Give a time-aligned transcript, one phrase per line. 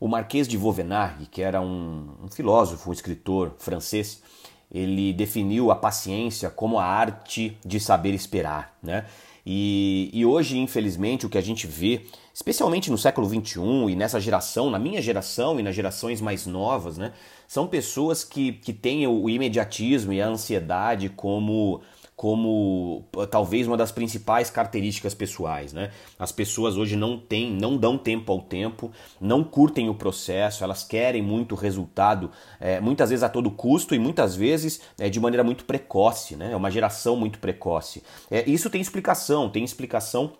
[0.00, 4.22] O Marquês de Vauvenargues, que era um, um filósofo, um escritor francês,
[4.70, 9.06] ele definiu a paciência como a arte de saber esperar, né?
[9.50, 12.02] E, e, hoje, infelizmente, o que a gente vê,
[12.34, 16.98] especialmente no século XXI e nessa geração, na minha geração e nas gerações mais novas,
[16.98, 17.14] né,
[17.46, 21.80] são pessoas que, que têm o imediatismo e a ansiedade como
[22.18, 25.92] como talvez uma das principais características pessoais, né?
[26.18, 28.90] As pessoas hoje não têm, não dão tempo ao tempo,
[29.20, 34.00] não curtem o processo, elas querem muito resultado, é, muitas vezes a todo custo e
[34.00, 36.50] muitas vezes é, de maneira muito precoce, né?
[36.50, 38.02] É uma geração muito precoce.
[38.28, 40.32] É, isso tem explicação, tem explicação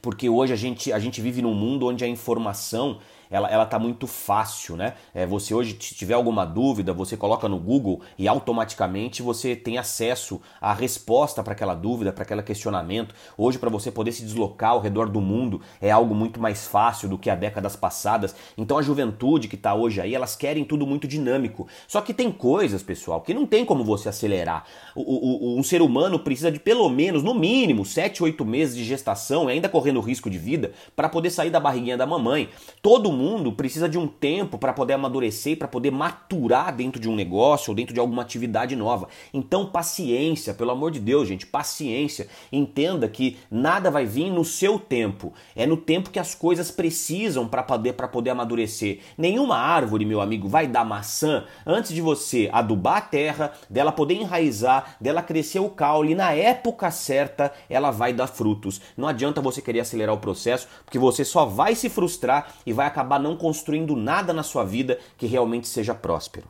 [0.00, 2.98] porque hoje a gente, a gente vive num mundo onde a informação
[3.32, 4.92] ela, ela tá muito fácil, né?
[5.14, 9.78] É, você hoje, se tiver alguma dúvida, você coloca no Google e automaticamente você tem
[9.78, 13.14] acesso à resposta para aquela dúvida, para aquele questionamento.
[13.36, 17.08] Hoje, para você poder se deslocar ao redor do mundo, é algo muito mais fácil
[17.08, 18.36] do que há décadas passadas.
[18.56, 21.66] Então a juventude que está hoje aí, elas querem tudo muito dinâmico.
[21.88, 24.64] Só que tem coisas, pessoal, que não tem como você acelerar.
[24.94, 28.84] O, o, um ser humano precisa de pelo menos, no mínimo, 7, 8 meses de
[28.84, 32.50] gestação, ainda correndo risco de vida, para poder sair da barriguinha da mamãe.
[32.82, 37.08] Todo mundo mundo precisa de um tempo para poder amadurecer, para poder maturar dentro de
[37.08, 39.08] um negócio ou dentro de alguma atividade nova.
[39.32, 42.26] Então, paciência, pelo amor de Deus, gente, paciência.
[42.50, 45.32] Entenda que nada vai vir no seu tempo.
[45.54, 49.00] É no tempo que as coisas precisam para poder, poder amadurecer.
[49.16, 54.14] Nenhuma árvore, meu amigo, vai dar maçã antes de você adubar a terra, dela poder
[54.14, 58.80] enraizar, dela crescer o caule e na época certa ela vai dar frutos.
[58.96, 62.86] Não adianta você querer acelerar o processo, porque você só vai se frustrar e vai
[62.86, 66.46] acabar acabar não construindo nada na sua vida que realmente seja próspero.